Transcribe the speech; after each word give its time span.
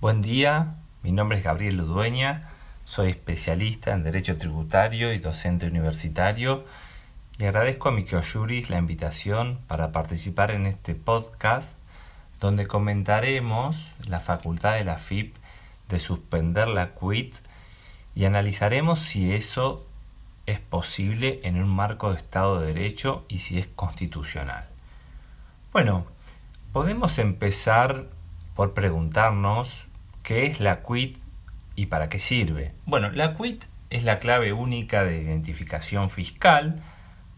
Buen 0.00 0.22
día, 0.22 0.76
mi 1.02 1.10
nombre 1.10 1.38
es 1.38 1.42
Gabriel 1.42 1.78
Ludueña, 1.78 2.50
soy 2.84 3.10
especialista 3.10 3.92
en 3.92 4.04
Derecho 4.04 4.38
Tributario 4.38 5.12
y 5.12 5.18
docente 5.18 5.66
universitario 5.66 6.64
y 7.36 7.46
agradezco 7.46 7.88
a 7.88 7.92
mi 7.92 8.06
Juris 8.06 8.70
la 8.70 8.78
invitación 8.78 9.58
para 9.66 9.90
participar 9.90 10.52
en 10.52 10.66
este 10.66 10.94
podcast 10.94 11.76
donde 12.38 12.68
comentaremos 12.68 13.90
la 14.06 14.20
facultad 14.20 14.74
de 14.74 14.84
la 14.84 14.98
FIP 14.98 15.34
de 15.88 15.98
suspender 15.98 16.68
la 16.68 16.94
quit 16.94 17.34
y 18.14 18.24
analizaremos 18.24 19.00
si 19.00 19.32
eso 19.32 19.84
es 20.46 20.60
posible 20.60 21.40
en 21.42 21.60
un 21.60 21.68
marco 21.68 22.12
de 22.12 22.18
Estado 22.18 22.60
de 22.60 22.68
Derecho 22.68 23.24
y 23.26 23.38
si 23.38 23.58
es 23.58 23.66
constitucional. 23.66 24.64
Bueno, 25.72 26.06
podemos 26.72 27.18
empezar 27.18 28.06
por 28.54 28.74
preguntarnos 28.74 29.87
qué 30.28 30.44
es 30.44 30.60
la 30.60 30.82
quit 30.82 31.16
y 31.74 31.86
para 31.86 32.10
qué 32.10 32.18
sirve. 32.18 32.74
Bueno, 32.84 33.08
la 33.08 33.34
quit 33.34 33.64
es 33.88 34.04
la 34.04 34.18
clave 34.18 34.52
única 34.52 35.02
de 35.02 35.22
identificación 35.22 36.10
fiscal, 36.10 36.82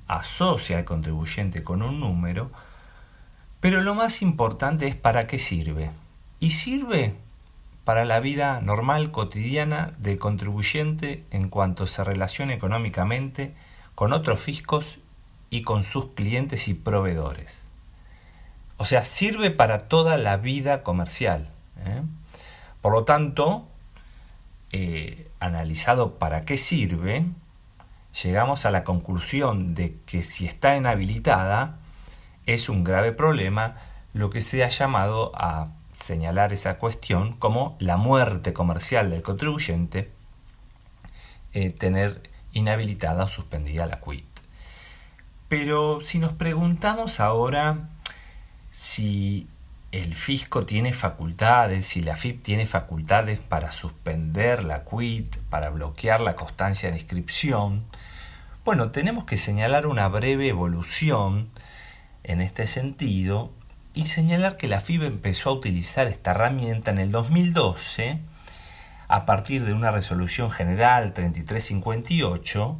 asocia 0.09 0.77
al 0.77 0.85
contribuyente 0.85 1.63
con 1.63 1.83
un 1.83 2.01
número, 2.01 2.51
pero 3.61 3.81
lo 3.81 3.95
más 3.95 4.23
importante 4.23 4.89
es 4.89 4.97
para 4.97 5.29
qué 5.29 5.39
sirve. 5.39 5.93
Y 6.41 6.51
sirve 6.51 7.15
para 7.85 8.05
la 8.05 8.19
vida 8.19 8.61
normal, 8.61 9.13
cotidiana 9.13 9.93
del 9.99 10.19
contribuyente 10.19 11.23
en 11.31 11.49
cuanto 11.49 11.87
se 11.87 12.03
relaciona 12.03 12.55
económicamente 12.55 13.55
con 13.95 14.13
otros 14.13 14.41
fiscos 14.41 14.99
y 15.49 15.63
con 15.63 15.85
sus 15.85 16.07
clientes 16.15 16.67
y 16.67 16.75
proveedores. 16.75 17.63
O 18.79 18.85
sea, 18.85 19.05
sirve 19.05 19.53
para 19.53 19.87
toda 19.87 20.19
la 20.19 20.39
vida 20.39 20.83
comercial. 20.83 21.51
¿eh? 21.87 22.03
Por 22.81 22.93
lo 22.93 23.05
tanto, 23.05 23.67
eh, 24.73 25.29
analizado 25.41 26.19
para 26.19 26.43
qué 26.43 26.57
sirve, 26.57 27.27
llegamos 28.23 28.67
a 28.67 28.71
la 28.71 28.85
conclusión 28.85 29.75
de 29.75 29.97
que 30.07 30.23
si 30.23 30.47
está 30.47 30.77
inhabilitada 30.77 31.79
es 32.47 32.69
un 32.69 32.85
grave 32.85 33.13
problema, 33.13 33.77
lo 34.13 34.31
que 34.31 34.41
se 34.41 34.65
ha 34.65 34.69
llamado 34.69 35.33
a 35.35 35.69
señalar 35.93 36.53
esa 36.53 36.79
cuestión 36.79 37.35
como 37.35 37.77
la 37.79 37.97
muerte 37.97 38.53
comercial 38.53 39.11
del 39.11 39.23
contribuyente, 39.23 40.11
eh, 41.53 41.71
tener 41.71 42.31
inhabilitada 42.53 43.25
o 43.25 43.29
suspendida 43.29 43.87
la 43.87 44.01
quit. 44.01 44.25
Pero 45.49 46.01
si 46.01 46.19
nos 46.19 46.33
preguntamos 46.33 47.21
ahora 47.21 47.89
si 48.71 49.49
el 49.93 50.15
fisco 50.15 50.67
tiene 50.67 50.93
facultades, 50.93 51.87
si 51.87 52.01
la 52.01 52.17
FIP 52.17 52.43
tiene 52.43 52.67
facultades 52.67 53.41
para 53.41 53.73
suspender 53.73 54.63
la 54.63 54.85
quit, 54.85 55.37
para 55.49 55.71
bloquear 55.71 56.21
la 56.21 56.37
constancia 56.37 56.91
de 56.91 56.97
inscripción, 56.99 57.85
bueno, 58.65 58.91
tenemos 58.93 59.25
que 59.25 59.37
señalar 59.37 59.87
una 59.87 60.07
breve 60.07 60.49
evolución 60.49 61.51
en 62.23 62.41
este 62.41 62.67
sentido 62.67 63.51
y 63.93 64.07
señalar 64.07 64.57
que 64.57 64.69
la 64.69 64.81
FIP 64.81 65.03
empezó 65.03 65.51
a 65.51 65.55
utilizar 65.55 66.07
esta 66.07 66.33
herramienta 66.33 66.93
en 66.93 66.99
el 66.99 67.11
2012 67.11 68.19
a 69.09 69.27
partir 69.27 69.65
de 69.65 69.73
una 69.73 69.91
resolución 69.91 70.53
general 70.53 71.15
3358 71.15 72.79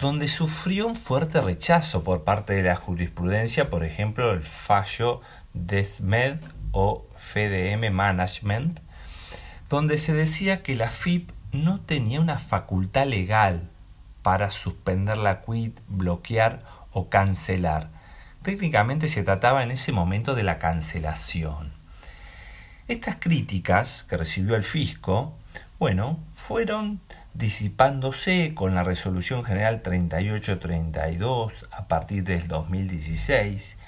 donde 0.00 0.28
sufrió 0.28 0.86
un 0.86 0.96
fuerte 0.96 1.40
rechazo 1.42 2.02
por 2.02 2.24
parte 2.24 2.54
de 2.54 2.62
la 2.62 2.76
jurisprudencia, 2.76 3.68
por 3.68 3.84
ejemplo, 3.84 4.32
el 4.32 4.42
fallo 4.42 5.20
de 5.52 5.84
SMED 5.84 6.36
o 6.72 7.06
FDM 7.16 7.92
Management, 7.92 8.80
donde 9.68 9.98
se 9.98 10.14
decía 10.14 10.62
que 10.62 10.74
la 10.74 10.90
FIP 10.90 11.30
no 11.52 11.80
tenía 11.80 12.20
una 12.20 12.38
facultad 12.38 13.06
legal 13.06 13.68
para 14.22 14.50
suspender 14.50 15.18
la 15.18 15.42
quit, 15.42 15.78
bloquear 15.88 16.62
o 16.92 17.08
cancelar. 17.10 17.90
Técnicamente 18.42 19.08
se 19.08 19.22
trataba 19.22 19.62
en 19.62 19.70
ese 19.70 19.92
momento 19.92 20.34
de 20.34 20.44
la 20.44 20.58
cancelación. 20.58 21.72
Estas 22.88 23.16
críticas 23.16 24.04
que 24.08 24.16
recibió 24.16 24.56
el 24.56 24.64
fisco, 24.64 25.36
bueno, 25.80 26.18
fueron 26.34 27.00
disipándose 27.32 28.52
con 28.54 28.74
la 28.74 28.84
Resolución 28.84 29.44
General 29.44 29.80
3832 29.80 31.68
a 31.72 31.88
partir 31.88 32.22
del 32.22 32.46
2016, 32.48 33.78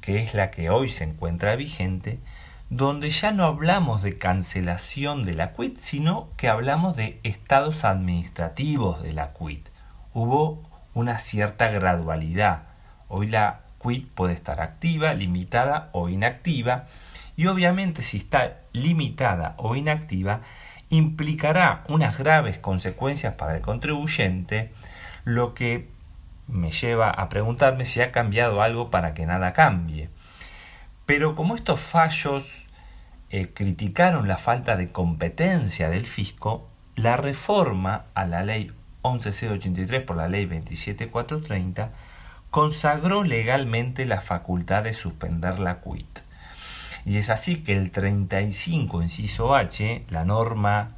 que 0.00 0.22
es 0.22 0.32
la 0.32 0.50
que 0.50 0.70
hoy 0.70 0.88
se 0.88 1.04
encuentra 1.04 1.54
vigente, 1.54 2.20
donde 2.70 3.10
ya 3.10 3.32
no 3.32 3.44
hablamos 3.44 4.00
de 4.00 4.16
cancelación 4.16 5.26
de 5.26 5.34
la 5.34 5.52
quit, 5.52 5.76
sino 5.76 6.30
que 6.38 6.48
hablamos 6.48 6.96
de 6.96 7.20
estados 7.22 7.84
administrativos 7.84 9.02
de 9.02 9.12
la 9.12 9.34
quit. 9.34 9.68
Hubo 10.14 10.62
una 10.94 11.18
cierta 11.18 11.68
gradualidad. 11.68 12.62
Hoy 13.08 13.26
la 13.26 13.60
quit 13.78 14.08
puede 14.08 14.32
estar 14.32 14.62
activa, 14.62 15.12
limitada 15.12 15.90
o 15.92 16.08
inactiva, 16.08 16.86
y 17.36 17.46
obviamente 17.46 18.02
si 18.02 18.16
está 18.16 18.60
limitada 18.72 19.54
o 19.58 19.76
inactiva, 19.76 20.40
implicará 20.92 21.84
unas 21.88 22.18
graves 22.18 22.58
consecuencias 22.58 23.34
para 23.34 23.56
el 23.56 23.62
contribuyente, 23.62 24.70
lo 25.24 25.54
que 25.54 25.88
me 26.48 26.70
lleva 26.70 27.08
a 27.10 27.30
preguntarme 27.30 27.86
si 27.86 28.02
ha 28.02 28.12
cambiado 28.12 28.60
algo 28.60 28.90
para 28.90 29.14
que 29.14 29.24
nada 29.24 29.54
cambie. 29.54 30.10
Pero 31.06 31.34
como 31.34 31.56
estos 31.56 31.80
fallos 31.80 32.66
eh, 33.30 33.48
criticaron 33.54 34.28
la 34.28 34.36
falta 34.36 34.76
de 34.76 34.92
competencia 34.92 35.88
del 35.88 36.04
fisco, 36.04 36.68
la 36.94 37.16
reforma 37.16 38.04
a 38.12 38.26
la 38.26 38.42
ley 38.42 38.70
11083 39.00 40.02
por 40.02 40.18
la 40.18 40.28
ley 40.28 40.44
27430 40.44 41.90
consagró 42.50 43.24
legalmente 43.24 44.04
la 44.04 44.20
facultad 44.20 44.84
de 44.84 44.92
suspender 44.92 45.58
la 45.58 45.80
quit. 45.80 46.20
Y 47.04 47.16
es 47.16 47.30
así 47.30 47.56
que 47.56 47.76
el 47.76 47.90
35, 47.90 49.02
inciso 49.02 49.54
H, 49.54 50.04
la 50.08 50.24
norma 50.24 50.90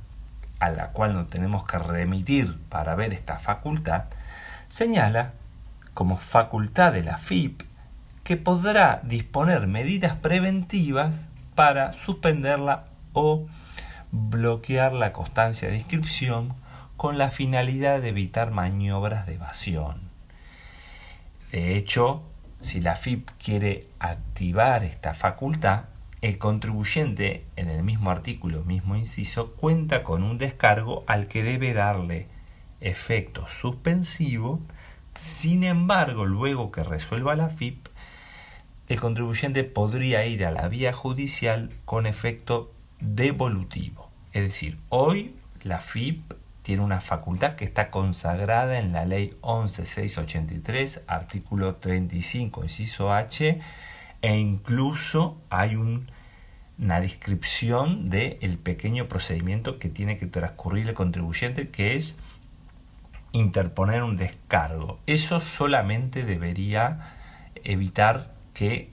a 0.60 0.70
la 0.70 0.88
cual 0.88 1.14
nos 1.14 1.30
tenemos 1.30 1.64
que 1.64 1.78
remitir 1.78 2.58
para 2.68 2.94
ver 2.94 3.12
esta 3.12 3.38
facultad, 3.38 4.04
señala 4.68 5.32
como 5.94 6.16
facultad 6.16 6.92
de 6.92 7.02
la 7.02 7.18
FIP 7.18 7.62
que 8.22 8.36
podrá 8.36 9.00
disponer 9.02 9.66
medidas 9.66 10.16
preventivas 10.16 11.22
para 11.54 11.92
suspenderla 11.92 12.84
o 13.12 13.46
bloquear 14.10 14.92
la 14.92 15.12
constancia 15.12 15.68
de 15.68 15.76
inscripción 15.76 16.54
con 16.96 17.18
la 17.18 17.30
finalidad 17.30 18.00
de 18.00 18.08
evitar 18.08 18.50
maniobras 18.50 19.26
de 19.26 19.34
evasión. 19.34 20.00
De 21.52 21.76
hecho, 21.76 22.22
si 22.60 22.80
la 22.80 22.96
FIP 22.96 23.28
quiere 23.38 23.86
activar 23.98 24.84
esta 24.84 25.14
facultad, 25.14 25.82
el 26.24 26.38
contribuyente, 26.38 27.44
en 27.54 27.68
el 27.68 27.82
mismo 27.82 28.10
artículo, 28.10 28.64
mismo 28.64 28.96
inciso, 28.96 29.50
cuenta 29.52 30.02
con 30.02 30.22
un 30.22 30.38
descargo 30.38 31.04
al 31.06 31.28
que 31.28 31.42
debe 31.42 31.74
darle 31.74 32.28
efecto 32.80 33.46
suspensivo. 33.46 34.58
Sin 35.14 35.64
embargo, 35.64 36.24
luego 36.24 36.72
que 36.72 36.82
resuelva 36.82 37.36
la 37.36 37.50
FIP, 37.50 37.88
el 38.88 39.00
contribuyente 39.00 39.64
podría 39.64 40.24
ir 40.24 40.46
a 40.46 40.50
la 40.50 40.66
vía 40.68 40.94
judicial 40.94 41.70
con 41.84 42.06
efecto 42.06 42.72
devolutivo. 43.00 44.08
Es 44.32 44.44
decir, 44.44 44.78
hoy 44.88 45.34
la 45.62 45.78
FIP 45.78 46.32
tiene 46.62 46.82
una 46.82 47.02
facultad 47.02 47.54
que 47.54 47.66
está 47.66 47.90
consagrada 47.90 48.78
en 48.78 48.94
la 48.94 49.04
ley 49.04 49.36
11683, 49.42 51.02
artículo 51.06 51.74
35, 51.74 52.62
inciso 52.62 53.12
H, 53.12 53.60
e 54.24 54.38
incluso 54.38 55.36
hay 55.50 55.76
una 55.76 57.00
descripción 57.02 58.08
del 58.08 58.56
pequeño 58.56 59.06
procedimiento 59.06 59.78
que 59.78 59.90
tiene 59.90 60.16
que 60.16 60.26
transcurrir 60.26 60.88
el 60.88 60.94
contribuyente, 60.94 61.68
que 61.68 61.94
es 61.94 62.16
interponer 63.32 64.02
un 64.02 64.16
descargo. 64.16 64.98
Eso 65.06 65.40
solamente 65.40 66.24
debería 66.24 67.12
evitar 67.64 68.32
que 68.54 68.88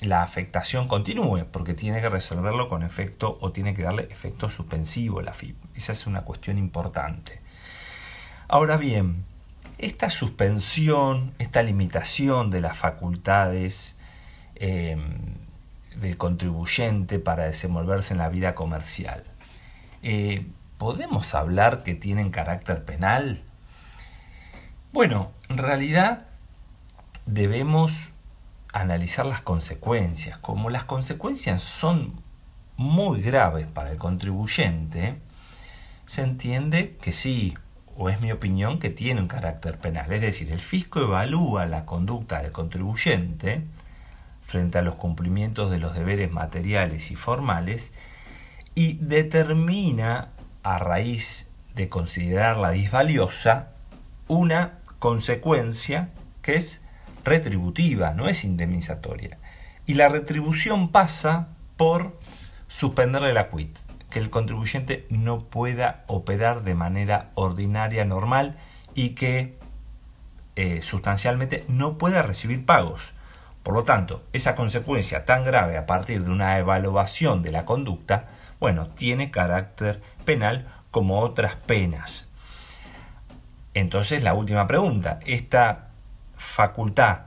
la 0.00 0.22
afectación 0.22 0.86
continúe, 0.86 1.46
porque 1.50 1.72
tiene 1.72 2.02
que 2.02 2.10
resolverlo 2.10 2.68
con 2.68 2.82
efecto 2.82 3.38
o 3.40 3.52
tiene 3.52 3.72
que 3.72 3.84
darle 3.84 4.02
efecto 4.10 4.50
suspensivo 4.50 5.22
la 5.22 5.32
FIP. 5.32 5.56
Esa 5.74 5.92
es 5.92 6.06
una 6.06 6.24
cuestión 6.24 6.58
importante. 6.58 7.40
Ahora 8.48 8.76
bien, 8.76 9.24
esta 9.78 10.10
suspensión, 10.10 11.32
esta 11.38 11.62
limitación 11.62 12.50
de 12.50 12.60
las 12.60 12.76
facultades 12.76 13.96
eh, 14.56 14.96
del 15.96 16.16
contribuyente 16.16 17.18
para 17.18 17.44
desenvolverse 17.44 18.14
en 18.14 18.18
la 18.18 18.28
vida 18.28 18.54
comercial. 18.54 19.22
Eh, 20.02 20.46
¿Podemos 20.78 21.34
hablar 21.34 21.82
que 21.82 21.94
tienen 21.94 22.30
carácter 22.30 22.84
penal? 22.84 23.42
Bueno, 24.92 25.30
en 25.48 25.58
realidad 25.58 26.26
debemos 27.26 28.10
analizar 28.72 29.24
las 29.24 29.40
consecuencias. 29.40 30.36
Como 30.38 30.68
las 30.68 30.84
consecuencias 30.84 31.62
son 31.62 32.12
muy 32.76 33.22
graves 33.22 33.66
para 33.66 33.92
el 33.92 33.98
contribuyente, 33.98 35.16
se 36.06 36.22
entiende 36.22 36.96
que 37.00 37.12
sí, 37.12 37.54
o 37.96 38.10
es 38.10 38.20
mi 38.20 38.32
opinión, 38.32 38.80
que 38.80 38.90
tiene 38.90 39.20
un 39.20 39.28
carácter 39.28 39.78
penal. 39.78 40.12
Es 40.12 40.20
decir, 40.20 40.50
el 40.50 40.60
fisco 40.60 41.00
evalúa 41.00 41.66
la 41.66 41.86
conducta 41.86 42.42
del 42.42 42.52
contribuyente 42.52 43.62
frente 44.46 44.78
a 44.78 44.82
los 44.82 44.94
cumplimientos 44.94 45.70
de 45.70 45.78
los 45.78 45.94
deberes 45.94 46.30
materiales 46.30 47.10
y 47.10 47.16
formales 47.16 47.92
y 48.74 48.94
determina, 48.94 50.28
a 50.62 50.78
raíz 50.78 51.48
de 51.74 51.88
considerarla 51.88 52.70
disvaliosa, 52.70 53.68
una 54.28 54.78
consecuencia 54.98 56.08
que 56.42 56.56
es 56.56 56.80
retributiva, 57.24 58.12
no 58.12 58.28
es 58.28 58.44
indemnizatoria. 58.44 59.38
Y 59.86 59.94
la 59.94 60.08
retribución 60.08 60.88
pasa 60.88 61.48
por 61.76 62.18
suspenderle 62.68 63.32
la 63.32 63.50
quit, 63.50 63.76
que 64.10 64.18
el 64.18 64.30
contribuyente 64.30 65.06
no 65.10 65.40
pueda 65.40 66.04
operar 66.06 66.62
de 66.62 66.74
manera 66.74 67.30
ordinaria, 67.34 68.04
normal 68.04 68.56
y 68.94 69.10
que 69.10 69.58
eh, 70.56 70.80
sustancialmente 70.82 71.64
no 71.68 71.98
pueda 71.98 72.22
recibir 72.22 72.64
pagos. 72.64 73.13
Por 73.64 73.74
lo 73.74 73.82
tanto, 73.82 74.22
esa 74.32 74.54
consecuencia 74.54 75.24
tan 75.24 75.42
grave 75.42 75.78
a 75.78 75.86
partir 75.86 76.22
de 76.22 76.30
una 76.30 76.58
evaluación 76.58 77.42
de 77.42 77.50
la 77.50 77.64
conducta, 77.64 78.26
bueno, 78.60 78.88
tiene 78.88 79.30
carácter 79.30 80.02
penal 80.26 80.68
como 80.90 81.20
otras 81.20 81.56
penas. 81.56 82.28
Entonces, 83.72 84.22
la 84.22 84.34
última 84.34 84.66
pregunta, 84.66 85.18
esta 85.24 85.88
facultad 86.36 87.20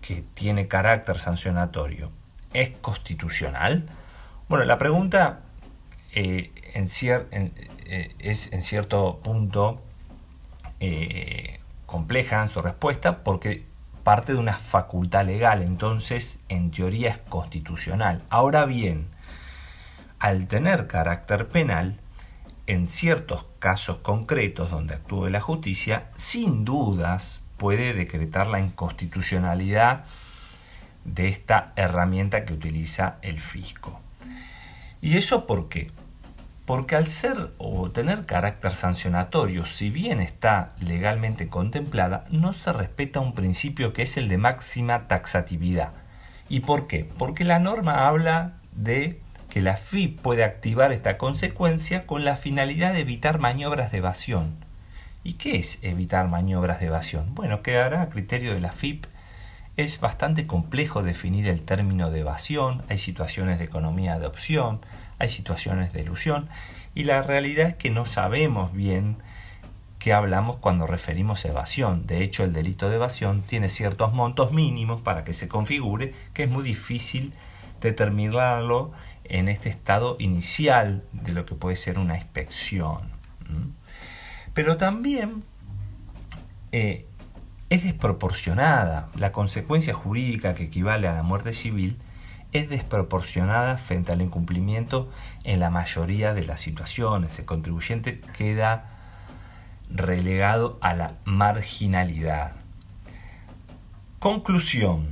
que 0.00 0.24
tiene 0.34 0.68
carácter 0.68 1.20
sancionatorio, 1.20 2.10
¿es 2.54 2.70
constitucional? 2.80 3.90
Bueno, 4.48 4.64
la 4.64 4.78
pregunta 4.78 5.40
eh, 6.14 6.50
eh, 6.74 8.14
es 8.18 8.52
en 8.54 8.62
cierto 8.62 9.20
punto 9.22 9.82
eh, 10.80 11.60
compleja 11.84 12.42
en 12.42 12.48
su 12.48 12.62
respuesta 12.62 13.18
porque 13.18 13.67
parte 14.08 14.32
de 14.32 14.38
una 14.38 14.54
facultad 14.54 15.26
legal, 15.26 15.62
entonces 15.62 16.40
en 16.48 16.70
teoría 16.70 17.10
es 17.10 17.18
constitucional. 17.28 18.22
Ahora 18.30 18.64
bien, 18.64 19.06
al 20.18 20.46
tener 20.46 20.86
carácter 20.86 21.48
penal, 21.48 22.00
en 22.66 22.86
ciertos 22.86 23.44
casos 23.58 23.98
concretos 23.98 24.70
donde 24.70 24.94
actúe 24.94 25.28
la 25.28 25.42
justicia, 25.42 26.06
sin 26.14 26.64
dudas 26.64 27.42
puede 27.58 27.92
decretar 27.92 28.46
la 28.46 28.60
inconstitucionalidad 28.60 30.06
de 31.04 31.28
esta 31.28 31.74
herramienta 31.76 32.46
que 32.46 32.54
utiliza 32.54 33.16
el 33.20 33.38
fisco. 33.38 34.00
¿Y 35.02 35.18
eso 35.18 35.46
por 35.46 35.68
qué? 35.68 35.90
Porque 36.68 36.96
al 36.96 37.06
ser 37.06 37.52
o 37.56 37.88
tener 37.88 38.26
carácter 38.26 38.74
sancionatorio, 38.74 39.64
si 39.64 39.88
bien 39.88 40.20
está 40.20 40.74
legalmente 40.78 41.48
contemplada, 41.48 42.26
no 42.28 42.52
se 42.52 42.74
respeta 42.74 43.20
un 43.20 43.34
principio 43.34 43.94
que 43.94 44.02
es 44.02 44.18
el 44.18 44.28
de 44.28 44.36
máxima 44.36 45.08
taxatividad. 45.08 45.92
¿Y 46.46 46.60
por 46.60 46.86
qué? 46.86 47.08
Porque 47.16 47.44
la 47.44 47.58
norma 47.58 48.06
habla 48.06 48.52
de 48.72 49.18
que 49.48 49.62
la 49.62 49.78
FIP 49.78 50.20
puede 50.20 50.44
activar 50.44 50.92
esta 50.92 51.16
consecuencia 51.16 52.04
con 52.04 52.26
la 52.26 52.36
finalidad 52.36 52.92
de 52.92 53.00
evitar 53.00 53.38
maniobras 53.38 53.90
de 53.90 53.98
evasión. 53.98 54.52
¿Y 55.24 55.32
qué 55.34 55.56
es 55.56 55.78
evitar 55.80 56.28
maniobras 56.28 56.80
de 56.80 56.88
evasión? 56.88 57.34
Bueno, 57.34 57.62
quedará 57.62 58.02
a 58.02 58.10
criterio 58.10 58.52
de 58.52 58.60
la 58.60 58.72
FIP. 58.72 59.06
Es 59.78 60.00
bastante 60.00 60.46
complejo 60.46 61.02
definir 61.02 61.48
el 61.48 61.64
término 61.64 62.10
de 62.10 62.20
evasión, 62.20 62.82
hay 62.90 62.98
situaciones 62.98 63.58
de 63.58 63.64
economía 63.64 64.18
de 64.18 64.26
opción, 64.26 64.80
hay 65.18 65.28
situaciones 65.28 65.92
de 65.92 66.02
ilusión, 66.02 66.48
y 66.94 67.04
la 67.04 67.22
realidad 67.22 67.68
es 67.68 67.74
que 67.74 67.90
no 67.90 68.06
sabemos 68.06 68.72
bien 68.72 69.16
qué 69.98 70.12
hablamos 70.12 70.56
cuando 70.56 70.86
referimos 70.86 71.44
evasión. 71.44 72.06
De 72.06 72.22
hecho, 72.22 72.44
el 72.44 72.52
delito 72.52 72.88
de 72.88 72.96
evasión 72.96 73.42
tiene 73.42 73.68
ciertos 73.68 74.12
montos 74.12 74.52
mínimos 74.52 75.02
para 75.02 75.24
que 75.24 75.34
se 75.34 75.48
configure, 75.48 76.14
que 76.34 76.44
es 76.44 76.50
muy 76.50 76.62
difícil 76.62 77.32
determinarlo 77.80 78.92
en 79.24 79.48
este 79.48 79.68
estado 79.68 80.16
inicial 80.18 81.04
de 81.12 81.32
lo 81.32 81.44
que 81.46 81.54
puede 81.54 81.76
ser 81.76 81.98
una 81.98 82.16
inspección. 82.16 83.10
Pero 84.54 84.76
también 84.76 85.42
eh, 86.72 87.06
es 87.70 87.84
desproporcionada. 87.84 89.08
La 89.14 89.32
consecuencia 89.32 89.94
jurídica 89.94 90.54
que 90.54 90.64
equivale 90.64 91.08
a 91.08 91.14
la 91.14 91.22
muerte 91.22 91.52
civil 91.52 91.96
es 92.52 92.68
desproporcionada 92.68 93.76
frente 93.76 94.12
al 94.12 94.22
incumplimiento 94.22 95.10
en 95.44 95.60
la 95.60 95.70
mayoría 95.70 96.34
de 96.34 96.44
las 96.44 96.60
situaciones. 96.60 97.38
El 97.38 97.44
contribuyente 97.44 98.20
queda 98.36 98.90
relegado 99.90 100.78
a 100.80 100.94
la 100.94 101.12
marginalidad. 101.24 102.52
Conclusión. 104.18 105.08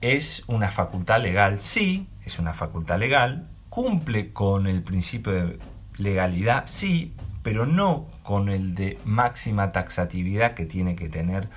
¿Es 0.00 0.44
una 0.48 0.70
facultad 0.70 1.22
legal? 1.22 1.60
Sí, 1.60 2.06
es 2.24 2.38
una 2.38 2.54
facultad 2.54 2.98
legal. 2.98 3.46
¿Cumple 3.70 4.32
con 4.32 4.66
el 4.66 4.82
principio 4.82 5.32
de 5.32 5.58
legalidad? 5.96 6.64
Sí, 6.66 7.14
pero 7.42 7.66
no 7.66 8.06
con 8.22 8.48
el 8.48 8.74
de 8.74 8.98
máxima 9.04 9.72
taxatividad 9.72 10.54
que 10.54 10.66
tiene 10.66 10.96
que 10.96 11.08
tener 11.08 11.48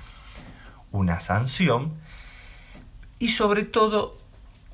una 0.92 1.20
sanción. 1.20 1.92
Y 3.18 3.28
sobre 3.28 3.64
todo 3.64 4.16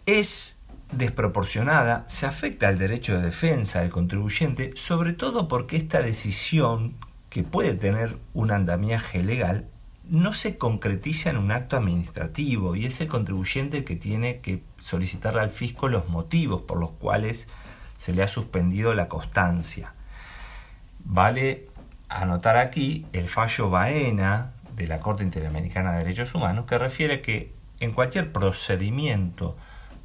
es 0.07 0.59
desproporcionada, 0.93 2.05
se 2.09 2.27
afecta 2.27 2.69
al 2.69 2.79
derecho 2.79 3.17
de 3.17 3.23
defensa 3.23 3.81
del 3.81 3.91
contribuyente, 3.91 4.73
sobre 4.77 5.13
todo 5.13 5.49
porque 5.49 5.77
esta 5.77 6.03
decisión, 6.03 6.95
que 7.31 7.43
puede 7.43 7.75
tener 7.75 8.17
un 8.33 8.53
andamiaje 8.53 9.23
legal, 9.23 9.67
no 10.09 10.35
se 10.35 10.59
concretiza 10.59 11.31
en 11.31 11.39
un 11.39 11.51
acto 11.51 11.77
administrativo 11.77 12.77
y 12.77 12.87
es 12.87 13.01
el 13.01 13.09
contribuyente 13.09 13.79
el 13.79 13.85
que 13.85 13.97
tiene 13.97 14.39
que 14.41 14.63
solicitarle 14.79 15.41
al 15.41 15.51
fisco 15.51 15.89
los 15.89 16.09
motivos 16.09 16.63
por 16.63 16.79
los 16.79 16.91
cuales 16.91 17.49
se 17.97 18.13
le 18.13 18.23
ha 18.23 18.29
suspendido 18.29 18.93
la 18.95 19.09
constancia. 19.09 19.95
Vale 21.05 21.67
anotar 22.09 22.57
aquí 22.57 23.07
el 23.13 23.29
fallo 23.29 23.71
Baena 23.71 24.53
de 24.77 24.87
la 24.87 25.01
Corte 25.01 25.23
Interamericana 25.23 25.93
de 25.93 25.99
Derechos 25.99 26.35
Humanos 26.35 26.67
que 26.67 26.79
refiere 26.79 27.21
que 27.21 27.53
en 27.81 27.93
cualquier 27.93 28.31
procedimiento 28.31 29.57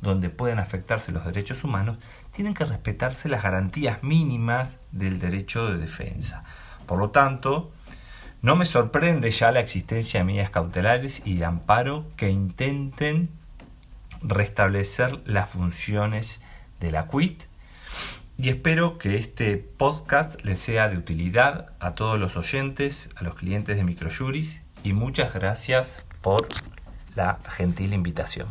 donde 0.01 0.29
pueden 0.29 0.59
afectarse 0.59 1.11
los 1.11 1.25
derechos 1.25 1.63
humanos, 1.63 1.97
tienen 2.31 2.53
que 2.53 2.65
respetarse 2.65 3.29
las 3.29 3.43
garantías 3.43 4.03
mínimas 4.03 4.77
del 4.91 5.19
derecho 5.19 5.68
de 5.68 5.77
defensa. 5.77 6.44
Por 6.85 6.99
lo 6.99 7.09
tanto, 7.09 7.71
no 8.41 8.56
me 8.56 8.65
sorprende 8.65 9.31
ya 9.31 9.51
la 9.51 9.59
existencia 9.59 10.19
de 10.19 10.25
medidas 10.25 10.49
cautelares 10.49 11.21
y 11.25 11.35
de 11.35 11.45
amparo 11.45 12.06
que 12.15 12.29
intenten 12.29 13.29
restablecer 14.21 15.19
las 15.25 15.49
funciones 15.49 16.41
de 16.79 16.91
la 16.91 17.07
QUIT 17.07 17.44
y 18.41 18.47
espero 18.47 18.97
que 18.97 19.18
este 19.18 19.57
podcast 19.57 20.41
les 20.45 20.59
sea 20.59 20.87
de 20.87 20.97
utilidad 20.97 21.71
a 21.81 21.91
todos 21.91 22.18
los 22.18 22.37
oyentes, 22.37 23.09
a 23.18 23.25
los 23.25 23.35
clientes 23.35 23.75
de 23.75 23.83
Microjuris 23.83 24.61
y 24.81 24.94
muchas 24.94 25.33
gracias 25.33 26.06
por 26.21 26.47
la 27.15 27.39
gentil 27.49 27.94
invitación. 27.94 28.47